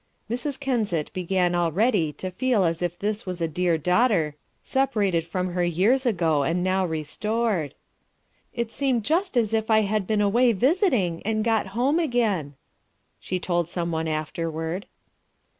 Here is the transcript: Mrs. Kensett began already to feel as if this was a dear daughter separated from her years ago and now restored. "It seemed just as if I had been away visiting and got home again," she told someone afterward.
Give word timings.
Mrs. 0.31 0.59
Kensett 0.59 1.13
began 1.13 1.53
already 1.53 2.11
to 2.13 2.31
feel 2.31 2.63
as 2.63 2.81
if 2.81 2.97
this 2.97 3.27
was 3.27 3.39
a 3.39 3.47
dear 3.47 3.77
daughter 3.77 4.35
separated 4.63 5.23
from 5.23 5.49
her 5.51 5.63
years 5.63 6.07
ago 6.07 6.41
and 6.41 6.63
now 6.63 6.83
restored. 6.83 7.75
"It 8.51 8.71
seemed 8.71 9.03
just 9.05 9.37
as 9.37 9.53
if 9.53 9.69
I 9.69 9.81
had 9.81 10.07
been 10.07 10.19
away 10.19 10.53
visiting 10.53 11.21
and 11.21 11.43
got 11.45 11.67
home 11.77 11.99
again," 11.99 12.55
she 13.19 13.39
told 13.39 13.67
someone 13.67 14.07
afterward. 14.07 14.87